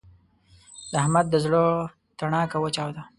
د 0.91 0.93
احمد 1.03 1.25
د 1.29 1.35
زړه 1.45 1.63
تڼاکه 2.17 2.57
وچاوده. 2.61 3.03